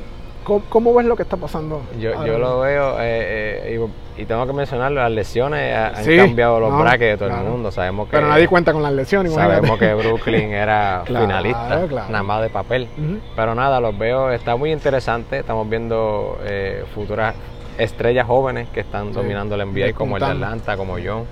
¿Cómo, 0.43 0.93
ves 0.93 1.05
lo 1.05 1.15
que 1.15 1.23
está 1.23 1.37
pasando? 1.37 1.81
Yo, 1.99 2.25
yo 2.25 2.37
lo 2.37 2.59
veo 2.59 2.99
eh, 2.99 3.75
eh, 3.75 3.89
y, 4.17 4.25
tengo 4.25 4.45
que 4.45 4.53
mencionar, 4.53 4.91
las 4.91 5.11
lesiones 5.11 5.75
han 5.75 6.17
cambiado 6.17 6.59
los 6.59 6.77
brackets 6.79 7.11
de 7.11 7.17
todo 7.17 7.37
el 7.37 7.43
mundo. 7.45 7.71
Sabemos 7.71 8.07
que, 8.07 8.17
Pero 8.17 8.27
nadie 8.27 8.47
cuenta 8.47 8.73
con 8.73 8.83
las 8.83 8.93
lesiones. 8.93 9.33
Sabemos 9.33 9.79
que 9.79 9.93
Brooklyn 9.93 10.51
era 10.51 11.03
finalista, 11.05 11.87
nada 12.09 12.23
más 12.23 12.41
de 12.41 12.49
papel. 12.49 12.87
Pero 13.35 13.55
nada, 13.55 13.79
los 13.79 13.97
veo, 13.97 14.31
está 14.31 14.55
muy 14.55 14.71
interesante. 14.71 15.39
Estamos 15.39 15.69
viendo 15.69 16.37
eh, 16.43 16.83
futuras 16.93 17.35
estrellas 17.77 18.27
jóvenes 18.27 18.67
que 18.69 18.81
están 18.81 19.13
dominando 19.13 19.55
el 19.55 19.65
NBA, 19.65 19.93
como 19.93 20.17
el 20.17 20.23
de 20.23 20.29
Atlanta, 20.29 20.77
como 20.77 20.95
John. 21.03 21.25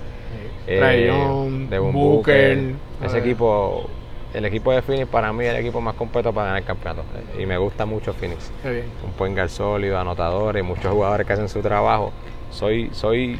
de 0.66 1.78
Booker. 1.78 2.74
Ese 3.04 3.18
equipo 3.18 3.88
el 4.34 4.44
equipo 4.44 4.72
de 4.72 4.82
Phoenix 4.82 5.08
para 5.08 5.32
mí 5.32 5.44
es 5.44 5.50
el 5.50 5.60
equipo 5.60 5.80
más 5.80 5.94
completo 5.94 6.32
para 6.32 6.46
ganar 6.46 6.62
el 6.62 6.66
campeonato. 6.66 7.04
Y 7.38 7.46
me 7.46 7.58
gusta 7.58 7.86
mucho 7.86 8.12
Phoenix. 8.14 8.50
Un 9.04 9.12
point 9.12 9.38
sólido, 9.48 9.98
anotadores, 9.98 10.64
muchos 10.64 10.92
jugadores 10.92 11.26
que 11.26 11.32
hacen 11.32 11.48
su 11.48 11.60
trabajo. 11.60 12.12
Soy, 12.50 12.90
soy, 12.92 13.38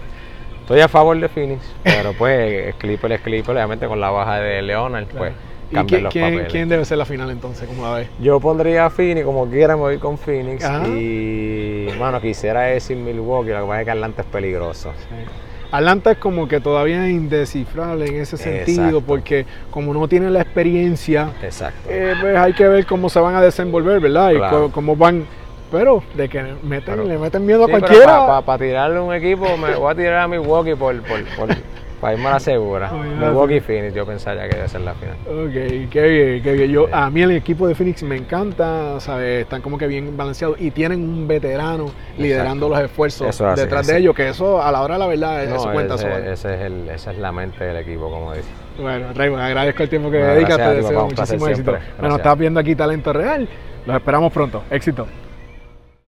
estoy 0.61 0.81
a 0.81 0.89
favor 0.89 1.19
de 1.19 1.29
Phoenix, 1.29 1.63
pero 1.83 2.13
pues 2.13 2.75
Clipper 2.77 3.13
es 3.13 3.21
Clipper, 3.21 3.57
obviamente 3.57 3.87
con 3.87 4.01
la 4.01 4.11
baja 4.11 4.39
de 4.41 4.63
Leonard, 4.63 5.07
pues 5.07 5.33
cambian 5.73 6.03
los 6.05 6.13
quién, 6.13 6.47
¿Quién 6.51 6.69
debe 6.69 6.85
ser 6.85 6.99
la 6.99 7.05
final 7.05 7.31
entonces? 7.31 7.67
¿Cómo 7.69 7.85
la 7.85 7.95
ves? 7.95 8.09
Yo 8.21 8.41
pondría 8.41 8.87
a 8.87 8.91
Phoenix, 8.91 9.25
como 9.25 9.49
quiera 9.49 9.77
me 9.77 9.83
voy 9.83 9.99
con 9.99 10.19
Phoenix. 10.19 10.65
Y, 10.89 11.87
bueno, 11.99 12.21
quisiera 12.21 12.63
decir 12.63 12.97
Milwaukee, 12.97 13.51
lo 13.51 13.61
que 13.61 13.67
pasa 13.67 13.81
es 13.81 13.85
que 13.87 13.91
Atlanta 13.91 14.23
es 14.23 14.29
peligroso. 14.29 14.93
Atlanta 15.73 16.11
es 16.13 16.19
como 16.19 16.47
que 16.47 16.61
todavía 16.61 17.07
es 17.07 17.13
indescifrable 17.13 18.07
en 18.07 18.21
ese 18.21 18.37
sentido, 18.37 19.01
porque 19.01 19.47
como 19.71 19.95
no 19.95 20.07
tiene 20.07 20.29
la 20.29 20.43
experiencia, 20.43 21.31
eh, 21.89 22.15
pues 22.21 22.37
hay 22.37 22.53
que 22.53 22.69
ver 22.69 22.85
cómo 22.85 23.09
se 23.09 23.19
van 23.19 23.35
a 23.35 23.41
desenvolver, 23.41 23.99
¿verdad? 23.99 24.33
Y 24.33 24.71
cómo 24.71 24.95
van. 24.95 25.25
Pero 25.71 26.03
de 26.15 26.29
que 26.29 26.45
meten, 26.63 27.09
le 27.09 27.17
meten 27.17 27.47
miedo 27.47 27.65
a 27.65 27.69
cualquiera. 27.69 28.43
Para 28.43 28.59
tirarle 28.59 29.01
un 29.01 29.15
equipo, 29.15 29.57
me 29.57 29.75
voy 29.75 29.91
a 29.91 29.95
tirar 29.95 30.19
a 30.19 30.29
Milwaukee 30.29 30.75
por, 30.75 31.01
por, 31.03 31.49
Para 32.03 32.15
irme 32.15 32.27
a 32.27 32.31
la 32.33 32.41
segura. 32.41 32.91
Milwaukee 32.93 33.61
Phoenix, 33.61 33.95
yo 33.95 34.05
pensaría 34.05 34.49
que 34.49 34.57
debe 34.57 34.69
ser 34.69 34.81
la 34.81 34.93
final. 34.95 35.15
Ok, 35.25 35.89
qué 35.89 36.03
bien, 36.03 36.43
qué 36.43 36.53
bien. 36.55 36.71
Yo, 36.73 36.89
a 36.93 37.09
mí 37.11 37.23
el 37.23 37.31
equipo 37.31 37.69
de 37.69 37.77
Phoenix 37.77 38.03
me 38.03 38.17
encanta, 38.17 38.99
¿sabes? 38.99 39.43
Están 39.43 39.63
como 39.63 39.79
que 39.79 39.87
bien 39.87 40.17
balanceados 40.17 40.61
y 40.61 40.73
tienen 40.73 41.01
un 41.01 41.29
veterano 41.29 41.87
liderando 42.19 42.69
los 42.69 42.81
esfuerzos 42.81 43.29
Eso 43.29 43.55
detrás 43.55 43.83
ese- 43.87 43.93
de 43.93 43.99
ellos, 44.01 44.17
que 44.17 44.29
eso 44.29 44.61
a 44.61 44.73
la 44.73 44.83
hora 44.83 44.95
de 44.95 44.99
la 44.99 45.07
verdad, 45.07 45.47
No, 45.49 45.55
eso 45.55 45.73
cuenta 45.73 45.95
ese, 45.95 46.33
es 46.33 46.45
el, 46.45 46.89
esa 46.89 47.13
es 47.13 47.19
la 47.19 47.31
mente 47.31 47.63
del 47.63 47.77
equipo, 47.77 48.11
como 48.11 48.35
dice. 48.35 48.49
Bueno, 48.81 49.07
Raymond, 49.15 49.41
agradezco 49.41 49.85
el 49.85 49.89
tiempo 49.89 50.11
que 50.11 50.17
me 50.17 50.23
Bueno, 50.25 50.35
dedicas, 50.35 50.57
te 50.57 50.75
deseo 50.75 51.05
muchísimo 51.05 51.47
éxito. 51.47 51.77
Bueno, 52.01 52.17
estás 52.17 52.37
viendo 52.37 52.59
aquí 52.59 52.75
Talento 52.75 53.13
Real, 53.13 53.49
los 53.87 53.95
esperamos 53.97 54.33
pronto. 54.33 54.65
Éxito. 54.73 55.07